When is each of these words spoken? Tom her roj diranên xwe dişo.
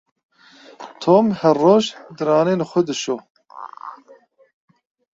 Tom 1.01 1.25
her 1.41 1.55
roj 1.65 1.83
diranên 2.17 2.61
xwe 2.69 2.81
dişo. 2.87 3.17